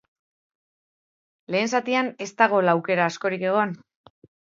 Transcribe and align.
Lehen 1.57 1.71
zatian 1.73 2.11
ez 2.29 2.31
da 2.43 2.51
gol 2.57 2.75
aukera 2.77 3.09
askorik 3.15 3.51
egon. 3.55 3.81